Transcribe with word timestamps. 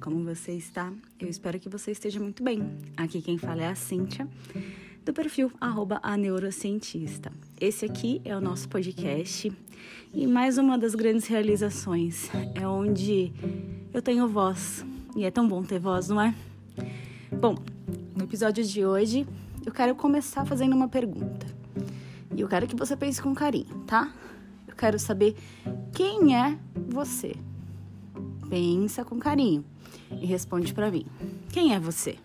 Como 0.00 0.24
você 0.24 0.52
está? 0.52 0.92
Eu 1.18 1.28
espero 1.28 1.58
que 1.58 1.68
você 1.68 1.90
esteja 1.90 2.20
muito 2.20 2.42
bem. 2.42 2.62
Aqui 2.96 3.20
quem 3.20 3.36
fala 3.36 3.62
é 3.62 3.66
a 3.66 3.74
Cíntia, 3.74 4.28
do 5.04 5.12
perfil 5.12 5.50
arroba 5.60 5.98
a 6.02 6.16
neurocientista. 6.16 7.32
Esse 7.60 7.84
aqui 7.84 8.22
é 8.24 8.36
o 8.36 8.40
nosso 8.40 8.68
podcast 8.68 9.52
e 10.14 10.26
mais 10.26 10.56
uma 10.56 10.78
das 10.78 10.94
grandes 10.94 11.26
realizações 11.26 12.30
é 12.54 12.66
onde 12.66 13.32
eu 13.92 14.00
tenho 14.00 14.28
voz. 14.28 14.84
E 15.16 15.24
é 15.24 15.32
tão 15.32 15.48
bom 15.48 15.64
ter 15.64 15.80
voz, 15.80 16.08
não 16.08 16.20
é? 16.20 16.32
Bom, 17.32 17.56
no 18.16 18.22
episódio 18.22 18.64
de 18.64 18.86
hoje 18.86 19.26
eu 19.66 19.72
quero 19.72 19.96
começar 19.96 20.44
fazendo 20.44 20.76
uma 20.76 20.88
pergunta. 20.88 21.46
E 22.36 22.40
eu 22.40 22.48
quero 22.48 22.68
que 22.68 22.76
você 22.76 22.96
pense 22.96 23.20
com 23.20 23.34
carinho, 23.34 23.82
tá? 23.84 24.12
Eu 24.68 24.76
quero 24.76 24.96
saber 24.96 25.34
quem 25.92 26.36
é 26.36 26.56
você. 26.88 27.34
Pensa 28.48 29.04
com 29.04 29.18
carinho 29.18 29.64
e 30.10 30.26
responde 30.26 30.72
para 30.72 30.90
mim. 30.90 31.04
Quem 31.50 31.74
é 31.74 31.80
você? 31.80 32.16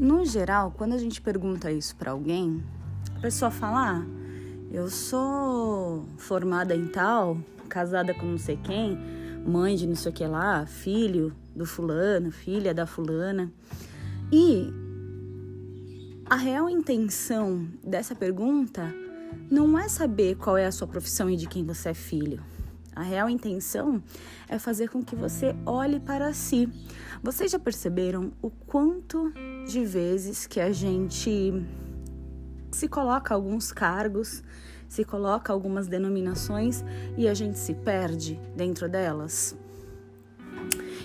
No 0.00 0.24
geral, 0.24 0.72
quando 0.76 0.94
a 0.94 0.98
gente 0.98 1.20
pergunta 1.20 1.70
isso 1.70 1.94
para 1.96 2.10
alguém, 2.10 2.62
a 3.16 3.20
pessoa 3.20 3.50
fala: 3.50 3.98
ah, 3.98 4.06
eu 4.70 4.88
sou 4.88 6.06
formada 6.16 6.74
em 6.74 6.86
tal, 6.86 7.38
casada 7.68 8.12
com 8.14 8.26
não 8.26 8.38
sei 8.38 8.56
quem, 8.56 8.98
mãe 9.46 9.76
de 9.76 9.86
não 9.86 9.94
sei 9.94 10.10
o 10.10 10.14
que 10.14 10.26
lá, 10.26 10.66
filho 10.66 11.32
do 11.54 11.66
fulano, 11.66 12.30
filha 12.30 12.72
da 12.72 12.86
fulana. 12.86 13.52
E 14.32 14.72
a 16.32 16.34
real 16.34 16.66
intenção 16.66 17.68
dessa 17.84 18.14
pergunta 18.14 18.90
não 19.50 19.78
é 19.78 19.86
saber 19.86 20.34
qual 20.36 20.56
é 20.56 20.64
a 20.64 20.72
sua 20.72 20.88
profissão 20.88 21.28
e 21.28 21.36
de 21.36 21.46
quem 21.46 21.62
você 21.62 21.90
é 21.90 21.94
filho. 21.94 22.42
A 22.96 23.02
real 23.02 23.28
intenção 23.28 24.02
é 24.48 24.58
fazer 24.58 24.88
com 24.88 25.04
que 25.04 25.14
você 25.14 25.54
olhe 25.66 26.00
para 26.00 26.32
si. 26.32 26.70
Vocês 27.22 27.52
já 27.52 27.58
perceberam 27.58 28.32
o 28.40 28.48
quanto 28.48 29.30
de 29.66 29.84
vezes 29.84 30.46
que 30.46 30.58
a 30.58 30.72
gente 30.72 31.52
se 32.70 32.88
coloca 32.88 33.34
alguns 33.34 33.70
cargos, 33.70 34.42
se 34.88 35.04
coloca 35.04 35.52
algumas 35.52 35.86
denominações 35.86 36.82
e 37.14 37.28
a 37.28 37.34
gente 37.34 37.58
se 37.58 37.74
perde 37.74 38.40
dentro 38.56 38.88
delas? 38.88 39.54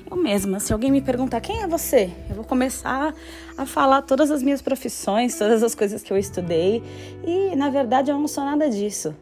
Eu 0.10 0.16
mesma, 0.16 0.60
se 0.62 0.72
alguém 0.72 0.90
me 0.90 1.02
perguntar 1.02 1.42
quem 1.42 1.64
é 1.64 1.68
você, 1.68 2.10
eu 2.30 2.36
vou 2.36 2.46
começar 2.46 3.14
a 3.58 3.66
falar 3.66 4.02
todas 4.04 4.32
as 4.32 4.42
minhas 4.42 4.62
profissões, 4.62 5.38
todas 5.38 5.62
as 5.62 5.76
coisas 5.76 6.02
que 6.02 6.14
eu 6.14 6.18
estudei 6.18 6.82
e 7.26 7.54
na 7.58 7.70
verdade 7.70 8.10
eu 8.10 8.18
não 8.18 8.28
sou 8.28 8.46
nada 8.46 8.70
disso. 8.70 9.14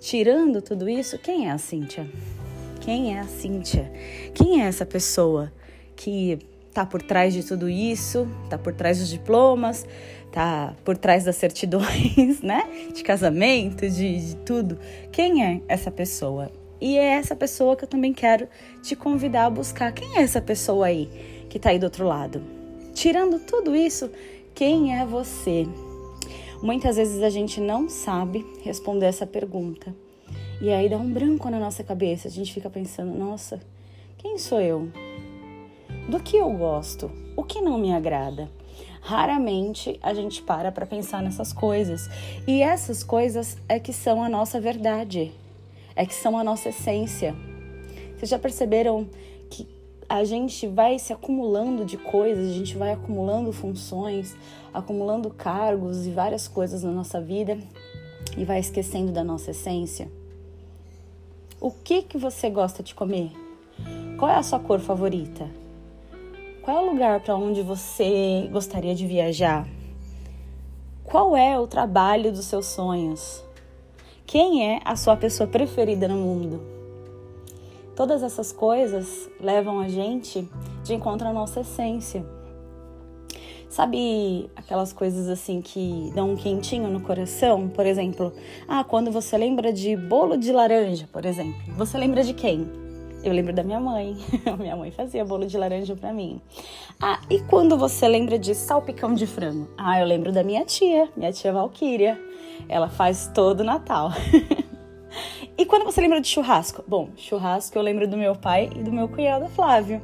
Tirando 0.00 0.60
tudo 0.60 0.86
isso, 0.86 1.18
quem 1.18 1.48
é 1.48 1.50
a 1.50 1.56
Cíntia? 1.56 2.06
Quem 2.78 3.16
é 3.16 3.20
a 3.20 3.24
Cíntia? 3.24 3.90
Quem 4.34 4.62
é 4.62 4.66
essa 4.66 4.84
pessoa 4.84 5.50
que 5.96 6.38
tá 6.74 6.84
por 6.84 7.00
trás 7.00 7.32
de 7.32 7.42
tudo 7.42 7.66
isso, 7.66 8.28
tá 8.50 8.58
por 8.58 8.74
trás 8.74 8.98
dos 8.98 9.08
diplomas, 9.08 9.86
tá 10.30 10.74
por 10.84 10.98
trás 10.98 11.24
das 11.24 11.36
certidões, 11.36 12.42
né? 12.44 12.90
De 12.94 13.02
casamento, 13.02 13.88
de, 13.88 14.18
de 14.18 14.36
tudo. 14.36 14.78
Quem 15.10 15.42
é 15.42 15.62
essa 15.68 15.90
pessoa? 15.90 16.50
E 16.80 16.98
é 16.98 17.12
essa 17.12 17.36
pessoa 17.36 17.76
que 17.76 17.84
eu 17.84 17.88
também 17.88 18.12
quero 18.12 18.48
te 18.82 18.96
convidar 18.96 19.46
a 19.46 19.50
buscar. 19.50 19.92
Quem 19.92 20.18
é 20.18 20.22
essa 20.22 20.40
pessoa 20.40 20.86
aí 20.86 21.08
que 21.48 21.58
tá 21.58 21.70
aí 21.70 21.78
do 21.78 21.84
outro 21.84 22.06
lado? 22.06 22.42
Tirando 22.94 23.38
tudo 23.40 23.74
isso, 23.74 24.10
quem 24.54 24.98
é 24.98 25.04
você? 25.04 25.66
Muitas 26.62 26.96
vezes 26.96 27.22
a 27.22 27.30
gente 27.30 27.60
não 27.60 27.88
sabe 27.88 28.46
responder 28.62 29.06
essa 29.06 29.26
pergunta. 29.26 29.94
E 30.60 30.70
aí 30.70 30.88
dá 30.88 30.96
um 30.96 31.12
branco 31.12 31.50
na 31.50 31.58
nossa 31.58 31.84
cabeça. 31.84 32.28
A 32.28 32.30
gente 32.30 32.52
fica 32.52 32.70
pensando: 32.70 33.12
nossa, 33.12 33.60
quem 34.16 34.38
sou 34.38 34.60
eu? 34.60 34.88
Do 36.08 36.20
que 36.20 36.36
eu 36.36 36.50
gosto? 36.52 37.10
O 37.36 37.42
que 37.42 37.60
não 37.60 37.78
me 37.78 37.92
agrada? 37.92 38.50
Raramente 39.00 39.98
a 40.02 40.14
gente 40.14 40.42
para 40.42 40.72
para 40.72 40.86
pensar 40.86 41.22
nessas 41.22 41.52
coisas. 41.52 42.08
E 42.46 42.62
essas 42.62 43.02
coisas 43.02 43.58
é 43.68 43.78
que 43.78 43.92
são 43.92 44.22
a 44.22 44.28
nossa 44.28 44.60
verdade, 44.60 45.32
é 45.96 46.04
que 46.04 46.14
são 46.14 46.36
a 46.36 46.44
nossa 46.44 46.68
essência. 46.68 47.34
Vocês 48.16 48.30
já 48.30 48.38
perceberam 48.38 49.08
que 49.50 49.68
a 50.08 50.24
gente 50.24 50.66
vai 50.66 50.98
se 50.98 51.12
acumulando 51.12 51.84
de 51.84 51.96
coisas, 51.96 52.50
a 52.50 52.52
gente 52.52 52.76
vai 52.76 52.92
acumulando 52.92 53.52
funções, 53.52 54.36
acumulando 54.72 55.30
cargos 55.30 56.06
e 56.06 56.10
várias 56.10 56.48
coisas 56.48 56.82
na 56.82 56.90
nossa 56.90 57.20
vida 57.20 57.58
e 58.36 58.44
vai 58.44 58.58
esquecendo 58.58 59.12
da 59.12 59.22
nossa 59.22 59.52
essência? 59.52 60.10
O 61.60 61.70
que 61.70 62.02
que 62.02 62.18
você 62.18 62.50
gosta 62.50 62.82
de 62.82 62.94
comer? 62.94 63.30
Qual 64.18 64.30
é 64.30 64.36
a 64.36 64.42
sua 64.42 64.58
cor 64.58 64.80
favorita? 64.80 65.48
Qual 66.62 66.78
é 66.78 66.80
o 66.80 66.92
lugar 66.92 67.20
para 67.20 67.36
onde 67.36 67.62
você 67.62 68.48
gostaria 68.50 68.94
de 68.94 69.06
viajar? 69.06 69.68
Qual 71.04 71.36
é 71.36 71.58
o 71.58 71.66
trabalho 71.66 72.32
dos 72.32 72.46
seus 72.46 72.66
sonhos? 72.66 73.43
Quem 74.26 74.72
é 74.72 74.80
a 74.84 74.96
sua 74.96 75.16
pessoa 75.16 75.46
preferida 75.46 76.08
no 76.08 76.16
mundo? 76.16 76.60
Todas 77.94 78.22
essas 78.22 78.50
coisas 78.50 79.30
levam 79.38 79.78
a 79.80 79.88
gente 79.88 80.48
de 80.82 80.94
encontro 80.94 81.28
à 81.28 81.32
nossa 81.32 81.60
essência. 81.60 82.24
Sabe 83.68 84.50
aquelas 84.56 84.92
coisas 84.92 85.28
assim 85.28 85.60
que 85.60 86.10
dão 86.14 86.30
um 86.30 86.36
quentinho 86.36 86.88
no 86.88 87.00
coração? 87.00 87.68
Por 87.68 87.84
exemplo, 87.84 88.32
ah, 88.66 88.82
quando 88.82 89.10
você 89.10 89.36
lembra 89.36 89.72
de 89.72 89.94
bolo 89.94 90.36
de 90.36 90.52
laranja, 90.52 91.08
por 91.12 91.24
exemplo, 91.24 91.60
você 91.76 91.98
lembra 91.98 92.24
de 92.24 92.32
quem? 92.32 92.66
Eu 93.22 93.32
lembro 93.32 93.52
da 93.52 93.62
minha 93.62 93.80
mãe. 93.80 94.16
minha 94.58 94.76
mãe 94.76 94.90
fazia 94.90 95.24
bolo 95.24 95.46
de 95.46 95.56
laranja 95.56 95.94
para 95.94 96.12
mim. 96.12 96.40
Ah, 97.00 97.20
e 97.30 97.40
quando 97.40 97.76
você 97.76 98.08
lembra 98.08 98.38
de 98.38 98.54
salpicão 98.54 99.14
de 99.14 99.26
frango? 99.26 99.68
Ah, 99.78 100.00
eu 100.00 100.06
lembro 100.06 100.32
da 100.32 100.42
minha 100.42 100.64
tia, 100.64 101.08
minha 101.16 101.32
tia 101.32 101.52
Valquíria. 101.52 102.20
Ela 102.68 102.88
faz 102.88 103.30
todo 103.34 103.64
Natal. 103.64 104.10
e 105.56 105.64
quando 105.64 105.84
você 105.84 106.00
lembra 106.00 106.20
de 106.20 106.28
churrasco? 106.28 106.84
Bom, 106.86 107.10
churrasco 107.16 107.76
eu 107.76 107.82
lembro 107.82 108.08
do 108.08 108.16
meu 108.16 108.34
pai 108.34 108.70
e 108.74 108.82
do 108.82 108.92
meu 108.92 109.08
cunhado 109.08 109.48
Flávio. 109.48 110.00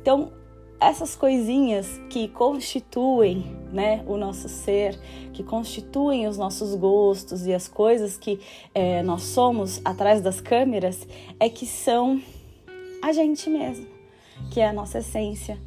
Então, 0.00 0.32
essas 0.80 1.16
coisinhas 1.16 2.00
que 2.10 2.28
constituem 2.28 3.56
né, 3.72 4.04
o 4.06 4.16
nosso 4.16 4.48
ser, 4.48 4.98
que 5.32 5.42
constituem 5.42 6.26
os 6.26 6.36
nossos 6.36 6.74
gostos 6.74 7.46
e 7.46 7.54
as 7.54 7.66
coisas 7.66 8.16
que 8.16 8.38
é, 8.74 9.02
nós 9.02 9.22
somos 9.22 9.80
atrás 9.84 10.20
das 10.20 10.40
câmeras, 10.40 11.06
é 11.40 11.48
que 11.48 11.66
são 11.66 12.20
a 13.02 13.12
gente 13.12 13.48
mesmo, 13.48 13.86
que 14.50 14.60
é 14.60 14.68
a 14.68 14.72
nossa 14.72 14.98
essência. 14.98 15.58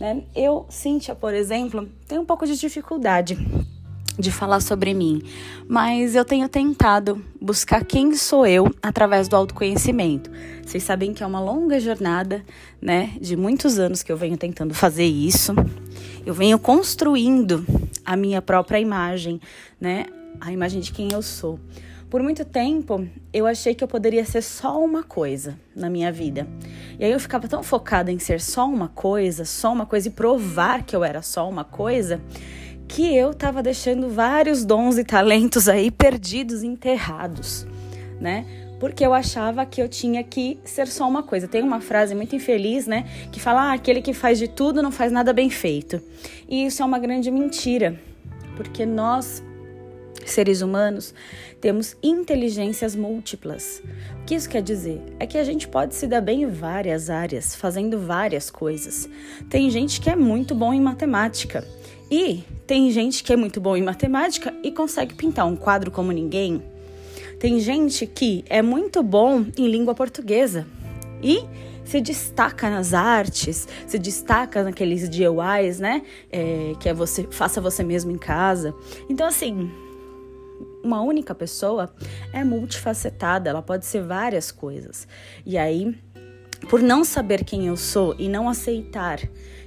Né? 0.00 0.24
Eu, 0.34 0.66
Cíntia, 0.68 1.14
por 1.14 1.32
exemplo, 1.32 1.88
tenho 2.08 2.22
um 2.22 2.26
pouco 2.26 2.46
de 2.46 2.58
dificuldade 2.58 3.36
de 4.18 4.30
falar 4.30 4.60
sobre 4.60 4.94
mim, 4.94 5.22
mas 5.68 6.14
eu 6.14 6.24
tenho 6.24 6.48
tentado 6.48 7.22
buscar 7.40 7.84
quem 7.84 8.14
sou 8.14 8.46
eu 8.46 8.72
através 8.82 9.28
do 9.28 9.36
autoconhecimento. 9.36 10.30
Vocês 10.64 10.82
sabem 10.82 11.12
que 11.12 11.22
é 11.22 11.26
uma 11.26 11.40
longa 11.40 11.80
jornada, 11.80 12.44
né, 12.80 13.12
de 13.20 13.36
muitos 13.36 13.78
anos 13.78 14.02
que 14.02 14.12
eu 14.12 14.16
venho 14.16 14.36
tentando 14.36 14.72
fazer 14.72 15.04
isso. 15.04 15.52
Eu 16.24 16.32
venho 16.32 16.58
construindo 16.58 17.66
a 18.04 18.16
minha 18.16 18.40
própria 18.40 18.78
imagem, 18.78 19.40
né, 19.80 20.06
a 20.40 20.52
imagem 20.52 20.80
de 20.80 20.92
quem 20.92 21.12
eu 21.12 21.22
sou. 21.22 21.58
Por 22.08 22.22
muito 22.22 22.44
tempo, 22.44 23.08
eu 23.32 23.44
achei 23.44 23.74
que 23.74 23.82
eu 23.82 23.88
poderia 23.88 24.24
ser 24.24 24.40
só 24.40 24.80
uma 24.80 25.02
coisa 25.02 25.58
na 25.74 25.90
minha 25.90 26.12
vida. 26.12 26.46
E 26.96 27.04
aí 27.04 27.10
eu 27.10 27.18
ficava 27.18 27.48
tão 27.48 27.60
focada 27.60 28.12
em 28.12 28.20
ser 28.20 28.40
só 28.40 28.68
uma 28.68 28.86
coisa, 28.86 29.44
só 29.44 29.72
uma 29.72 29.84
coisa 29.84 30.06
e 30.06 30.10
provar 30.12 30.84
que 30.84 30.94
eu 30.94 31.02
era 31.02 31.22
só 31.22 31.48
uma 31.48 31.64
coisa, 31.64 32.20
que 32.88 33.14
eu 33.14 33.30
estava 33.30 33.62
deixando 33.62 34.08
vários 34.08 34.64
dons 34.64 34.98
e 34.98 35.04
talentos 35.04 35.68
aí 35.68 35.90
perdidos, 35.90 36.62
enterrados, 36.62 37.66
né? 38.20 38.46
Porque 38.78 39.04
eu 39.06 39.14
achava 39.14 39.64
que 39.64 39.80
eu 39.80 39.88
tinha 39.88 40.22
que 40.22 40.58
ser 40.64 40.86
só 40.88 41.08
uma 41.08 41.22
coisa. 41.22 41.48
Tem 41.48 41.62
uma 41.62 41.80
frase 41.80 42.14
muito 42.14 42.36
infeliz, 42.36 42.86
né? 42.86 43.08
Que 43.32 43.40
fala: 43.40 43.70
ah, 43.70 43.72
aquele 43.72 44.02
que 44.02 44.12
faz 44.12 44.38
de 44.38 44.48
tudo 44.48 44.82
não 44.82 44.90
faz 44.90 45.10
nada 45.10 45.32
bem 45.32 45.48
feito. 45.48 46.02
E 46.48 46.66
isso 46.66 46.82
é 46.82 46.84
uma 46.84 46.98
grande 46.98 47.30
mentira, 47.30 47.98
porque 48.56 48.84
nós, 48.84 49.42
seres 50.26 50.60
humanos, 50.60 51.14
temos 51.60 51.96
inteligências 52.02 52.94
múltiplas. 52.94 53.82
O 54.20 54.24
que 54.26 54.34
isso 54.34 54.50
quer 54.50 54.60
dizer? 54.60 55.00
É 55.18 55.26
que 55.26 55.38
a 55.38 55.44
gente 55.44 55.66
pode 55.66 55.94
se 55.94 56.06
dar 56.06 56.20
bem 56.20 56.42
em 56.42 56.50
várias 56.50 57.08
áreas, 57.08 57.54
fazendo 57.54 57.98
várias 57.98 58.50
coisas. 58.50 59.08
Tem 59.48 59.70
gente 59.70 59.98
que 59.98 60.10
é 60.10 60.16
muito 60.16 60.54
bom 60.54 60.74
em 60.74 60.80
matemática 60.80 61.66
e 62.10 62.42
tem 62.66 62.90
gente 62.90 63.22
que 63.22 63.32
é 63.32 63.36
muito 63.36 63.60
bom 63.60 63.76
em 63.76 63.82
matemática 63.82 64.52
e 64.62 64.70
consegue 64.70 65.14
pintar 65.14 65.46
um 65.46 65.56
quadro 65.56 65.90
como 65.90 66.12
ninguém. 66.12 66.62
Tem 67.38 67.58
gente 67.60 68.06
que 68.06 68.44
é 68.48 68.62
muito 68.62 69.02
bom 69.02 69.44
em 69.56 69.68
língua 69.68 69.94
portuguesa 69.94 70.66
e 71.22 71.44
se 71.84 72.00
destaca 72.00 72.70
nas 72.70 72.94
artes, 72.94 73.68
se 73.86 73.98
destaca 73.98 74.62
naqueles 74.62 75.08
DIYs, 75.08 75.78
né? 75.78 76.02
É, 76.32 76.72
que 76.80 76.88
é 76.88 76.94
você 76.94 77.24
faça 77.30 77.60
você 77.60 77.84
mesmo 77.84 78.10
em 78.10 78.18
casa. 78.18 78.74
Então, 79.08 79.26
assim, 79.26 79.70
uma 80.82 81.02
única 81.02 81.34
pessoa 81.34 81.94
é 82.32 82.42
multifacetada, 82.44 83.50
ela 83.50 83.62
pode 83.62 83.84
ser 83.86 84.02
várias 84.02 84.50
coisas. 84.50 85.06
E 85.44 85.58
aí, 85.58 85.94
por 86.68 86.80
não 86.80 87.04
saber 87.04 87.44
quem 87.44 87.66
eu 87.66 87.76
sou 87.76 88.14
e 88.18 88.28
não 88.28 88.48
aceitar 88.48 89.20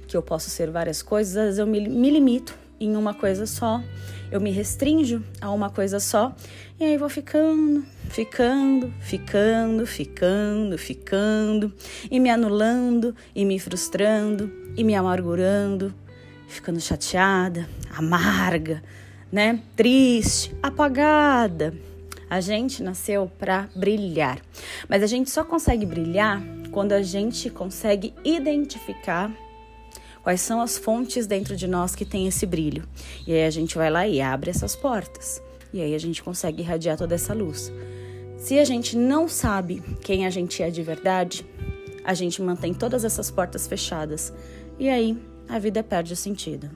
que 0.08 0.16
eu 0.16 0.22
posso 0.22 0.48
ser 0.48 0.70
várias 0.70 1.02
coisas, 1.02 1.36
às 1.36 1.44
vezes 1.44 1.58
eu 1.58 1.66
me, 1.66 1.86
me 1.86 2.10
limito 2.10 2.56
em 2.80 2.96
uma 2.96 3.12
coisa 3.12 3.44
só, 3.46 3.82
eu 4.30 4.40
me 4.40 4.50
restringo 4.50 5.22
a 5.40 5.50
uma 5.50 5.68
coisa 5.68 6.00
só, 6.00 6.34
e 6.80 6.84
aí 6.84 6.96
vou 6.96 7.08
ficando, 7.08 7.84
ficando, 8.08 8.92
ficando, 9.00 9.86
ficando, 9.86 10.78
ficando, 10.78 11.72
e 12.10 12.18
me 12.18 12.30
anulando, 12.30 13.14
e 13.34 13.44
me 13.44 13.58
frustrando, 13.58 14.50
e 14.76 14.82
me 14.82 14.94
amargurando, 14.94 15.92
ficando 16.46 16.80
chateada, 16.80 17.68
amarga, 17.94 18.82
né? 19.30 19.60
Triste, 19.76 20.54
apagada. 20.62 21.74
A 22.30 22.40
gente 22.40 22.82
nasceu 22.82 23.30
para 23.38 23.68
brilhar, 23.74 24.38
mas 24.88 25.02
a 25.02 25.06
gente 25.06 25.30
só 25.30 25.42
consegue 25.42 25.86
brilhar 25.86 26.42
quando 26.70 26.92
a 26.92 27.02
gente 27.02 27.48
consegue 27.48 28.12
identificar 28.22 29.32
quais 30.28 30.42
são 30.42 30.60
as 30.60 30.76
fontes 30.76 31.26
dentro 31.26 31.56
de 31.56 31.66
nós 31.66 31.94
que 31.94 32.04
tem 32.04 32.26
esse 32.26 32.44
brilho. 32.44 32.86
E 33.26 33.32
aí 33.32 33.46
a 33.46 33.50
gente 33.50 33.78
vai 33.78 33.88
lá 33.88 34.06
e 34.06 34.20
abre 34.20 34.50
essas 34.50 34.76
portas. 34.76 35.42
E 35.72 35.80
aí 35.80 35.94
a 35.94 35.98
gente 35.98 36.22
consegue 36.22 36.60
irradiar 36.60 36.98
toda 36.98 37.14
essa 37.14 37.32
luz. 37.32 37.72
Se 38.36 38.58
a 38.58 38.64
gente 38.66 38.94
não 38.94 39.26
sabe 39.26 39.82
quem 40.02 40.26
a 40.26 40.30
gente 40.30 40.62
é 40.62 40.68
de 40.68 40.82
verdade, 40.82 41.46
a 42.04 42.12
gente 42.12 42.42
mantém 42.42 42.74
todas 42.74 43.06
essas 43.06 43.30
portas 43.30 43.66
fechadas. 43.66 44.30
E 44.78 44.90
aí 44.90 45.16
a 45.48 45.58
vida 45.58 45.82
perde 45.82 46.12
o 46.12 46.16
sentido. 46.16 46.68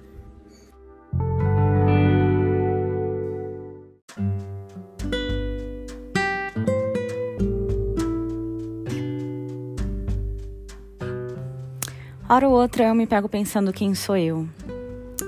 Hora 12.33 12.49
ou 12.49 12.55
outra 12.55 12.85
eu 12.85 12.95
me 12.95 13.07
pego 13.07 13.29
pensando 13.29 13.75
quem 13.75 13.95
sou 13.95 14.17
eu. 14.17 14.49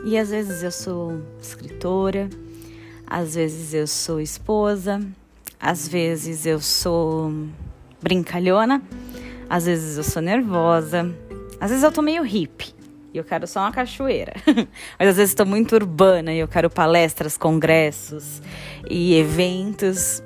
E 0.07 0.17
às 0.17 0.31
vezes 0.31 0.63
eu 0.63 0.71
sou 0.71 1.21
escritora, 1.39 2.31
às 3.07 3.35
vezes 3.35 3.75
eu 3.75 3.87
sou 3.87 4.23
esposa, 4.23 5.07
às 5.61 5.87
vezes 5.87 6.47
eu 6.47 6.59
sou 6.61 7.31
brincalhona, 8.01 8.83
às 9.51 9.67
vezes 9.67 9.99
eu 9.99 10.03
sou 10.03 10.23
nervosa, 10.23 11.15
às 11.61 11.69
vezes 11.69 11.85
eu 11.85 11.93
tô 11.93 12.01
meio 12.01 12.23
hippie 12.23 12.75
e 13.13 13.19
eu 13.19 13.25
quero 13.25 13.47
só 13.47 13.61
uma 13.61 13.71
cachoeira. 13.71 14.33
Mas 14.99 15.09
às 15.11 15.17
vezes 15.19 15.33
estou 15.33 15.45
muito 15.45 15.75
urbana 15.75 16.33
e 16.33 16.39
eu 16.39 16.49
quero 16.49 16.71
palestras, 16.71 17.37
congressos 17.37 18.41
e 18.89 19.15
eventos. 19.15 20.23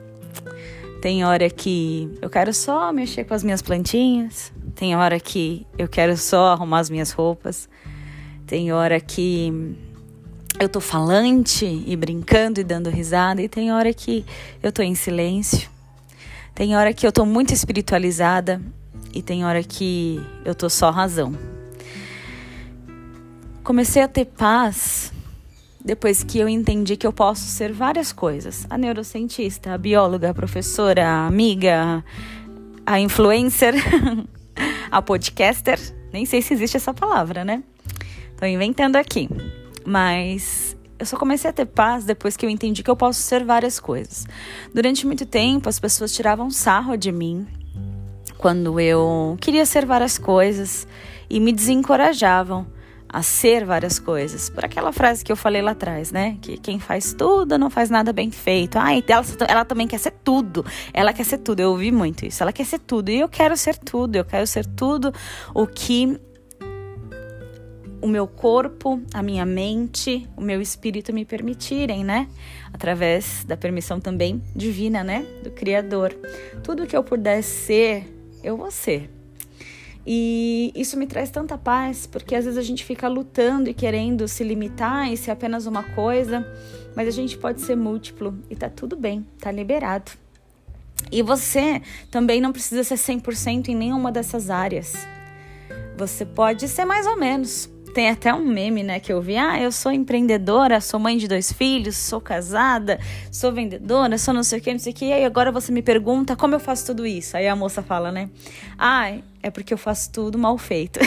Tem 1.02 1.24
hora 1.24 1.50
que 1.50 2.08
eu 2.22 2.30
quero 2.30 2.54
só 2.54 2.92
mexer 2.92 3.24
com 3.24 3.34
as 3.34 3.42
minhas 3.42 3.62
plantinhas, 3.62 4.52
tem 4.78 4.94
hora 4.94 5.18
que 5.18 5.66
eu 5.76 5.88
quero 5.88 6.16
só 6.16 6.52
arrumar 6.52 6.78
as 6.78 6.88
minhas 6.88 7.10
roupas. 7.10 7.68
Tem 8.46 8.70
hora 8.70 9.00
que 9.00 9.76
eu 10.56 10.68
tô 10.68 10.80
falante 10.80 11.66
e 11.84 11.96
brincando 11.96 12.60
e 12.60 12.64
dando 12.64 12.88
risada. 12.88 13.42
E 13.42 13.48
tem 13.48 13.72
hora 13.72 13.92
que 13.92 14.24
eu 14.62 14.70
tô 14.70 14.80
em 14.80 14.94
silêncio. 14.94 15.68
Tem 16.54 16.76
hora 16.76 16.94
que 16.94 17.04
eu 17.04 17.10
tô 17.10 17.26
muito 17.26 17.52
espiritualizada. 17.52 18.62
E 19.12 19.20
tem 19.20 19.44
hora 19.44 19.64
que 19.64 20.24
eu 20.44 20.54
tô 20.54 20.70
só 20.70 20.92
razão. 20.92 21.36
Comecei 23.64 24.00
a 24.00 24.06
ter 24.06 24.26
paz 24.26 25.12
depois 25.84 26.22
que 26.22 26.38
eu 26.38 26.48
entendi 26.48 26.96
que 26.96 27.06
eu 27.06 27.12
posso 27.12 27.42
ser 27.42 27.72
várias 27.72 28.12
coisas: 28.12 28.64
a 28.70 28.78
neurocientista, 28.78 29.74
a 29.74 29.78
bióloga, 29.78 30.30
a 30.30 30.34
professora, 30.34 31.04
a 31.04 31.26
amiga, 31.26 32.04
a 32.86 33.00
influencer, 33.00 33.74
a 34.90 35.02
podcaster. 35.02 35.78
Nem 36.12 36.24
sei 36.24 36.42
se 36.42 36.54
existe 36.54 36.76
essa 36.76 36.94
palavra, 36.94 37.44
né? 37.44 37.62
Tô 38.36 38.46
inventando 38.46 38.96
aqui. 38.96 39.28
Mas 39.84 40.76
eu 40.98 41.06
só 41.06 41.16
comecei 41.16 41.48
a 41.48 41.52
ter 41.52 41.66
paz 41.66 42.04
depois 42.04 42.36
que 42.36 42.44
eu 42.44 42.50
entendi 42.50 42.82
que 42.82 42.90
eu 42.90 42.96
posso 42.96 43.20
ser 43.20 43.44
várias 43.44 43.78
coisas. 43.78 44.26
Durante 44.74 45.06
muito 45.06 45.24
tempo, 45.24 45.68
as 45.68 45.78
pessoas 45.78 46.12
tiravam 46.12 46.50
sarro 46.50 46.96
de 46.96 47.12
mim 47.12 47.46
quando 48.36 48.78
eu 48.78 49.36
queria 49.40 49.66
ser 49.66 49.84
várias 49.84 50.16
coisas 50.16 50.86
e 51.28 51.40
me 51.40 51.52
desencorajavam 51.52 52.66
a 53.08 53.22
ser 53.22 53.64
várias 53.64 53.98
coisas. 53.98 54.50
Por 54.50 54.64
aquela 54.64 54.92
frase 54.92 55.24
que 55.24 55.32
eu 55.32 55.36
falei 55.36 55.62
lá 55.62 55.70
atrás, 55.70 56.12
né? 56.12 56.36
Que 56.40 56.58
quem 56.58 56.78
faz 56.78 57.12
tudo 57.12 57.58
não 57.58 57.70
faz 57.70 57.88
nada 57.88 58.12
bem 58.12 58.30
feito. 58.30 58.78
Ah, 58.78 58.92
ela, 58.92 59.24
ela 59.48 59.64
também 59.64 59.86
quer 59.86 59.98
ser 59.98 60.12
tudo. 60.22 60.64
Ela 60.92 61.12
quer 61.12 61.24
ser 61.24 61.38
tudo. 61.38 61.60
Eu 61.60 61.70
ouvi 61.70 61.90
muito 61.90 62.26
isso. 62.26 62.42
Ela 62.42 62.52
quer 62.52 62.64
ser 62.64 62.78
tudo. 62.80 63.10
E 63.10 63.20
eu 63.20 63.28
quero 63.28 63.56
ser 63.56 63.76
tudo. 63.76 64.16
Eu 64.16 64.24
quero 64.24 64.46
ser 64.46 64.66
tudo 64.66 65.12
o 65.54 65.66
que 65.66 66.20
o 68.00 68.06
meu 68.06 68.26
corpo, 68.26 69.02
a 69.12 69.22
minha 69.22 69.44
mente, 69.44 70.28
o 70.36 70.40
meu 70.40 70.60
espírito 70.60 71.12
me 71.12 71.24
permitirem, 71.24 72.04
né? 72.04 72.28
Através 72.72 73.44
da 73.44 73.56
permissão 73.56 74.00
também 74.00 74.42
divina, 74.54 75.02
né? 75.02 75.26
Do 75.42 75.50
Criador. 75.50 76.14
Tudo 76.62 76.86
que 76.86 76.96
eu 76.96 77.02
puder 77.02 77.42
ser, 77.42 78.06
eu 78.42 78.56
vou 78.56 78.70
ser. 78.70 79.17
E 80.10 80.72
isso 80.74 80.98
me 80.98 81.06
traz 81.06 81.28
tanta 81.28 81.58
paz, 81.58 82.06
porque 82.06 82.34
às 82.34 82.46
vezes 82.46 82.58
a 82.58 82.62
gente 82.62 82.82
fica 82.82 83.06
lutando 83.08 83.68
e 83.68 83.74
querendo 83.74 84.26
se 84.26 84.42
limitar 84.42 85.12
e 85.12 85.18
ser 85.18 85.30
apenas 85.30 85.66
uma 85.66 85.82
coisa, 85.82 86.50
mas 86.96 87.06
a 87.06 87.10
gente 87.10 87.36
pode 87.36 87.60
ser 87.60 87.76
múltiplo 87.76 88.34
e 88.48 88.56
tá 88.56 88.70
tudo 88.70 88.96
bem, 88.96 89.26
tá 89.38 89.52
liberado. 89.52 90.12
E 91.12 91.20
você 91.20 91.82
também 92.10 92.40
não 92.40 92.52
precisa 92.52 92.82
ser 92.84 92.94
100% 92.94 93.68
em 93.68 93.74
nenhuma 93.74 94.10
dessas 94.10 94.48
áreas. 94.48 94.94
Você 95.98 96.24
pode 96.24 96.66
ser 96.68 96.86
mais 96.86 97.06
ou 97.06 97.18
menos. 97.18 97.68
Tem 97.94 98.10
até 98.10 98.32
um 98.32 98.44
meme, 98.44 98.82
né, 98.82 99.00
que 99.00 99.12
eu 99.12 99.20
vi. 99.20 99.36
Ah, 99.36 99.60
eu 99.60 99.72
sou 99.72 99.90
empreendedora, 99.90 100.80
sou 100.80 101.00
mãe 101.00 101.16
de 101.16 101.26
dois 101.26 101.52
filhos, 101.52 101.96
sou 101.96 102.20
casada, 102.20 102.98
sou 103.32 103.52
vendedora, 103.52 104.18
sou 104.18 104.32
não 104.32 104.42
sei 104.42 104.58
o 104.58 104.62
que, 104.62 104.72
não 104.72 104.78
sei 104.78 104.92
o 104.92 104.94
que. 104.94 105.06
E 105.06 105.12
aí 105.12 105.24
agora 105.24 105.50
você 105.50 105.72
me 105.72 105.82
pergunta 105.82 106.36
como 106.36 106.54
eu 106.54 106.60
faço 106.60 106.86
tudo 106.86 107.06
isso. 107.06 107.36
Aí 107.36 107.48
a 107.48 107.56
moça 107.56 107.82
fala, 107.82 108.12
né? 108.12 108.28
Ah, 108.78 109.12
é 109.42 109.50
porque 109.50 109.72
eu 109.72 109.78
faço 109.78 110.12
tudo 110.12 110.38
mal 110.38 110.56
feito. 110.58 111.00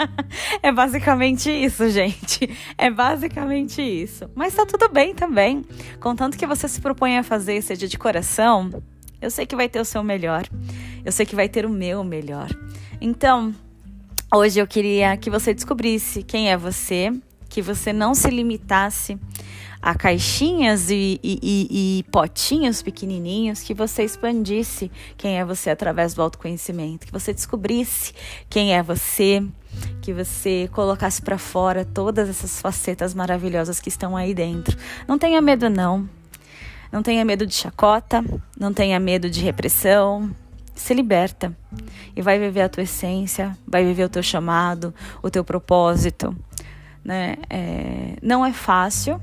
é 0.62 0.72
basicamente 0.72 1.50
isso, 1.50 1.88
gente. 1.88 2.48
É 2.76 2.90
basicamente 2.90 3.82
isso. 3.82 4.30
Mas 4.34 4.54
tá 4.54 4.64
tudo 4.64 4.88
bem 4.88 5.14
também. 5.14 5.64
Contanto 6.00 6.36
que 6.36 6.46
você 6.46 6.68
se 6.68 6.80
propõe 6.80 7.18
a 7.18 7.22
fazer, 7.22 7.62
seja 7.62 7.86
de 7.86 7.98
coração, 7.98 8.70
eu 9.20 9.30
sei 9.30 9.46
que 9.46 9.56
vai 9.56 9.68
ter 9.68 9.80
o 9.80 9.84
seu 9.84 10.02
melhor. 10.02 10.44
Eu 11.04 11.12
sei 11.12 11.24
que 11.24 11.34
vai 11.34 11.48
ter 11.48 11.64
o 11.64 11.70
meu 11.70 12.04
melhor. 12.04 12.48
Então, 13.00 13.54
Hoje 14.36 14.58
eu 14.58 14.66
queria 14.66 15.16
que 15.16 15.30
você 15.30 15.54
descobrisse 15.54 16.24
quem 16.24 16.50
é 16.50 16.56
você, 16.56 17.12
que 17.48 17.62
você 17.62 17.92
não 17.92 18.16
se 18.16 18.28
limitasse 18.28 19.16
a 19.80 19.94
caixinhas 19.94 20.90
e, 20.90 21.20
e, 21.22 21.38
e, 21.40 21.98
e, 22.00 22.02
potinhos 22.10 22.82
pequenininhos, 22.82 23.60
que 23.60 23.72
você 23.72 24.02
expandisse 24.02 24.90
quem 25.16 25.38
é 25.38 25.44
você 25.44 25.70
através 25.70 26.14
do 26.14 26.22
autoconhecimento, 26.22 27.06
que 27.06 27.12
você 27.12 27.32
descobrisse 27.32 28.12
quem 28.50 28.74
é 28.74 28.82
você, 28.82 29.40
que 30.02 30.12
você 30.12 30.68
colocasse 30.72 31.22
para 31.22 31.38
fora 31.38 31.84
todas 31.84 32.28
essas 32.28 32.60
facetas 32.60 33.14
maravilhosas 33.14 33.78
que 33.78 33.88
estão 33.88 34.16
aí 34.16 34.34
dentro. 34.34 34.76
Não 35.06 35.16
tenha 35.16 35.40
medo, 35.40 35.70
não. 35.70 36.08
Não 36.90 37.04
tenha 37.04 37.24
medo 37.24 37.46
de 37.46 37.54
chacota, 37.54 38.24
não 38.58 38.74
tenha 38.74 38.98
medo 38.98 39.30
de 39.30 39.40
repressão, 39.40 40.34
se 40.74 40.92
liberta 40.92 41.56
e 42.16 42.22
vai 42.22 42.38
viver 42.38 42.62
a 42.62 42.68
tua 42.68 42.82
essência, 42.82 43.56
vai 43.66 43.84
viver 43.84 44.04
o 44.04 44.08
teu 44.08 44.22
chamado, 44.22 44.94
o 45.22 45.30
teu 45.30 45.44
propósito. 45.44 46.36
Né? 47.04 47.36
É, 47.48 48.16
não 48.22 48.44
é 48.44 48.52
fácil, 48.52 49.20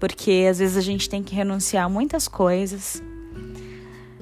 porque 0.00 0.46
às 0.50 0.58
vezes 0.58 0.76
a 0.76 0.80
gente 0.80 1.08
tem 1.08 1.22
que 1.22 1.34
renunciar 1.34 1.84
a 1.84 1.88
muitas 1.88 2.26
coisas. 2.26 3.02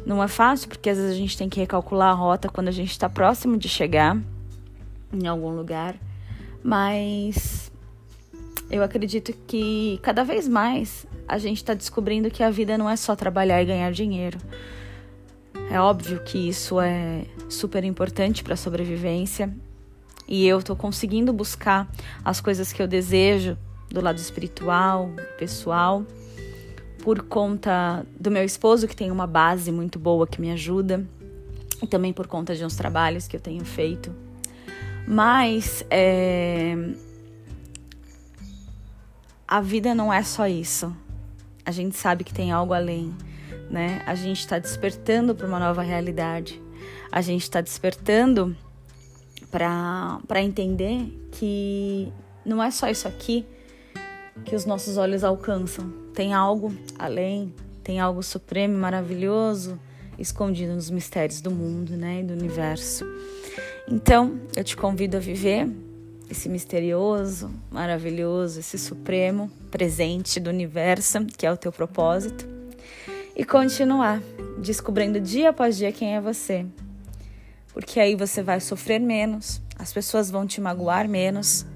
Não 0.05 0.23
é 0.23 0.29
fácil, 0.29 0.69
porque 0.69 0.91
às 0.91 0.99
vezes 0.99 1.13
a 1.13 1.17
gente 1.17 1.37
tem 1.39 1.49
que 1.49 1.61
recalcular 1.61 2.11
a 2.11 2.15
rota 2.15 2.49
quando 2.49 2.69
a 2.69 2.73
gente 2.73 2.91
está 2.91 3.09
próximo 3.09 3.57
de 3.57 3.69
chegar 3.69 4.19
em 5.13 5.27
algum 5.27 5.51
lugar. 5.51 5.95
Mas 6.63 7.71
eu 8.71 8.83
acredito 8.83 9.33
que 9.47 9.99
cada 10.03 10.25
vez 10.25 10.49
mais 10.49 11.07
a 11.29 11.39
gente 11.39 11.59
está 11.59 11.75
descobrindo 11.75 12.31
que 12.31 12.43
a 12.43 12.51
vida 12.51 12.77
não 12.77 12.89
é 12.89 12.97
só 12.97 13.15
trabalhar 13.15 13.63
e 13.63 13.67
ganhar 13.67 13.93
dinheiro. 13.93 14.39
É 15.71 15.81
óbvio 15.81 16.23
que 16.23 16.49
isso 16.49 16.81
é 16.81 17.25
super 17.49 17.83
importante 17.85 18.43
para 18.45 18.55
a 18.55 18.57
sobrevivência 18.57 19.55
e 20.29 20.47
eu 20.47 20.59
estou 20.59 20.77
conseguindo 20.77 21.33
buscar 21.33 21.91
as 22.25 22.41
coisas 22.41 22.73
que 22.73 22.83
eu 22.83 22.87
desejo 22.87 23.57
do 23.91 24.01
lado 24.01 24.19
espiritual, 24.19 25.11
pessoal, 25.39 26.05
por 27.03 27.23
conta 27.23 28.07
do 28.19 28.31
meu 28.31 28.45
esposo 28.45 28.87
que 28.87 28.97
tem 28.97 29.11
uma 29.11 29.27
base 29.27 29.71
muito 29.73 29.99
boa 29.99 30.27
que 30.27 30.41
me 30.41 30.51
ajuda. 30.51 31.07
e 31.83 31.87
também 31.87 32.13
por 32.13 32.29
conta 32.29 32.55
de 32.55 32.65
uns 32.65 32.77
trabalhos 32.77 33.27
que 33.27 33.37
eu 33.37 33.41
tenho 33.41 33.65
feito. 33.65 34.15
Mas 35.07 35.85
é, 35.91 36.77
a 39.49 39.61
vida 39.61 39.95
não 39.95 40.13
é 40.13 40.23
só 40.23 40.47
isso. 40.47 40.95
A 41.67 41.73
gente 41.73 41.97
sabe 41.97 42.23
que 42.23 42.33
tem 42.33 42.53
algo 42.53 42.73
além, 42.73 43.13
né? 43.73 44.03
A 44.07 44.15
gente 44.15 44.41
está 44.41 44.59
despertando 44.59 45.35
para 45.35 45.47
uma 45.47 45.59
nova 45.59 45.83
realidade. 45.83 46.61
A 47.11 47.23
gente 47.23 47.43
está 47.43 47.61
despertando 47.61 48.55
para 49.51 50.43
entender 50.43 51.29
que 51.33 52.13
não 52.45 52.63
é 52.63 52.71
só 52.71 52.89
isso 52.89 53.09
aqui 53.09 53.45
que 54.45 54.55
os 54.55 54.65
nossos 54.65 54.97
olhos 54.97 55.25
alcançam. 55.25 55.91
Tem 56.15 56.35
algo 56.35 56.75
além, 56.99 57.55
tem 57.83 57.99
algo 57.99 58.23
supremo 58.23 58.75
e 58.75 58.79
maravilhoso 58.79 59.79
escondido 60.19 60.75
nos 60.75 60.91
mistérios 60.91 61.41
do 61.41 61.51
mundo, 61.51 61.97
né, 61.97 62.21
e 62.21 62.23
do 62.23 62.35
universo. 62.35 63.05
Então, 63.89 64.41
eu 64.55 64.63
te 64.63 64.77
convido 64.77 65.17
a 65.17 65.21
viver 65.21 65.69
esse 66.31 66.49
misterioso, 66.49 67.51
maravilhoso, 67.71 68.61
esse 68.61 68.79
supremo 68.79 69.51
presente 69.71 70.39
do 70.39 70.51
universo, 70.51 71.25
que 71.27 71.47
é 71.47 71.53
o 71.53 71.57
teu 71.57 71.73
propósito, 71.73 72.47
e 73.35 73.45
continuar 73.45 74.21
descobrindo 74.59 75.21
dia 75.21 75.51
após 75.51 75.77
dia 75.77 75.93
quem 75.93 76.15
é 76.15 76.21
você. 76.21 76.67
Porque 77.73 77.99
aí 77.99 78.15
você 78.15 78.43
vai 78.43 78.61
sofrer 78.61 79.01
menos, 79.01 79.63
as 79.79 79.93
pessoas 79.93 80.31
vão 80.31 80.47
te 80.47 80.61
magoar 80.61 81.09
menos 81.09 81.67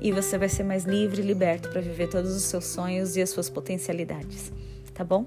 e 0.00 0.12
você 0.12 0.36
vai 0.36 0.48
ser 0.48 0.62
mais 0.62 0.84
livre 0.84 1.22
e 1.22 1.24
liberto 1.24 1.70
para 1.70 1.80
viver 1.80 2.08
todos 2.08 2.34
os 2.36 2.42
seus 2.42 2.66
sonhos 2.66 3.16
e 3.16 3.22
as 3.22 3.30
suas 3.30 3.48
potencialidades, 3.48 4.52
tá 4.94 5.02
bom? 5.02 5.26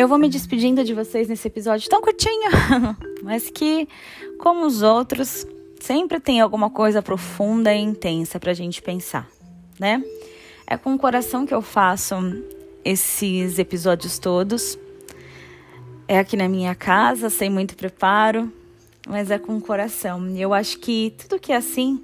Eu 0.00 0.08
vou 0.08 0.16
me 0.16 0.30
despedindo 0.30 0.82
de 0.82 0.94
vocês 0.94 1.28
nesse 1.28 1.46
episódio 1.46 1.90
tão 1.90 2.00
curtinho, 2.00 2.50
mas 3.22 3.50
que, 3.50 3.86
como 4.40 4.66
os 4.66 4.80
outros, 4.80 5.46
sempre 5.78 6.18
tem 6.18 6.40
alguma 6.40 6.70
coisa 6.70 7.02
profunda 7.02 7.74
e 7.74 7.78
intensa 7.78 8.40
pra 8.40 8.54
gente 8.54 8.80
pensar, 8.80 9.28
né? 9.78 10.02
É 10.66 10.76
com 10.76 10.94
o 10.94 10.98
coração 10.98 11.44
que 11.44 11.52
eu 11.52 11.60
faço 11.60 12.16
esses 12.82 13.58
episódios 13.58 14.18
todos. 14.18 14.78
É 16.08 16.18
aqui 16.18 16.36
na 16.36 16.48
minha 16.48 16.74
casa, 16.74 17.28
sem 17.28 17.50
muito 17.50 17.76
preparo, 17.76 18.50
mas 19.06 19.30
é 19.30 19.38
com 19.38 19.56
o 19.56 19.60
coração. 19.60 20.34
Eu 20.34 20.54
acho 20.54 20.78
que 20.78 21.14
tudo 21.18 21.38
que 21.38 21.52
é 21.52 21.56
assim, 21.56 22.02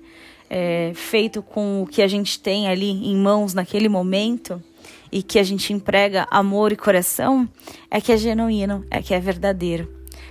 é 0.50 0.92
feito 0.94 1.42
com 1.42 1.82
o 1.82 1.86
que 1.86 2.02
a 2.02 2.08
gente 2.08 2.38
tem 2.38 2.68
ali 2.68 2.90
em 2.90 3.16
mãos 3.16 3.54
naquele 3.54 3.88
momento, 3.88 4.62
e 5.10 5.22
que 5.22 5.38
a 5.38 5.42
gente 5.42 5.72
emprega 5.72 6.26
amor 6.30 6.72
e 6.72 6.76
coração, 6.76 7.48
é 7.90 8.00
que 8.00 8.12
é 8.12 8.16
genuíno, 8.18 8.84
é 8.90 9.00
que 9.00 9.14
é 9.14 9.20
verdadeiro. 9.20 9.88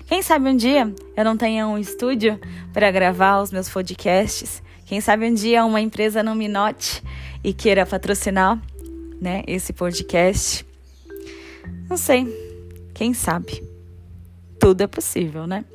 Quem 0.08 0.22
sabe 0.22 0.50
um 0.50 0.56
dia 0.56 0.94
eu 1.16 1.25
não 1.25 1.36
tenha 1.36 1.68
um 1.68 1.78
estúdio 1.78 2.40
para 2.74 2.92
gravar 2.92 3.42
os 3.42 3.52
meus 3.52 3.70
podcasts? 3.70 4.62
Quem 4.86 5.02
sabe 5.02 5.25
um 5.25 5.34
dia 5.34 5.66
uma 5.66 5.82
empresa 5.82 6.22
não 6.22 6.36
me 6.36 6.48
note 6.48 7.04
e 7.44 7.54
queira 7.54 7.86
patrocinar, 7.86 8.62
né, 9.20 9.44
esse 9.48 9.74
podcast? 9.74 10.66
Não 11.90 11.98
sei. 11.98 12.28
Quem 12.94 13.14
sabe? 13.14 13.64
Tudo 14.60 14.82
é 14.82 14.88
possível, 14.88 15.48
né? 15.48 15.66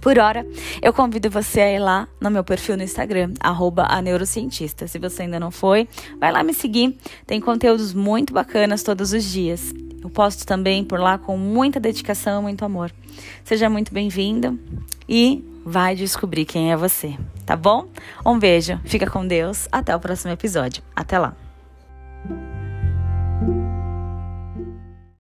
Por 0.00 0.18
hora, 0.18 0.44
eu 0.82 0.92
convido 0.92 1.30
você 1.30 1.60
a 1.60 1.72
ir 1.72 1.78
lá 1.78 2.08
no 2.20 2.28
meu 2.28 2.42
perfil 2.42 2.76
no 2.76 2.82
Instagram, 2.82 3.34
arroba 3.38 3.86
a 3.88 4.02
neurocientista. 4.02 4.88
Se 4.88 4.98
você 4.98 5.22
ainda 5.22 5.38
não 5.38 5.52
foi, 5.52 5.88
vai 6.18 6.32
lá 6.32 6.42
me 6.42 6.52
seguir. 6.52 6.98
Tem 7.24 7.40
conteúdos 7.40 7.94
muito 7.94 8.32
bacanas 8.32 8.82
todos 8.82 9.12
os 9.12 9.22
dias. 9.22 9.72
Eu 10.02 10.10
posto 10.10 10.44
também 10.44 10.84
por 10.84 10.98
lá 10.98 11.16
com 11.16 11.36
muita 11.36 11.78
dedicação 11.78 12.40
e 12.40 12.42
muito 12.42 12.64
amor. 12.64 12.92
Seja 13.44 13.70
muito 13.70 13.94
bem-vindo 13.94 14.58
e 15.08 15.44
vai 15.64 15.94
descobrir 15.94 16.44
quem 16.44 16.72
é 16.72 16.76
você, 16.76 17.16
tá 17.46 17.56
bom? 17.56 17.86
Um 18.26 18.38
beijo, 18.38 18.80
fica 18.84 19.08
com 19.08 19.26
Deus, 19.26 19.68
até 19.70 19.94
o 19.94 20.00
próximo 20.00 20.32
episódio. 20.32 20.82
Até 20.96 21.18
lá! 21.18 21.51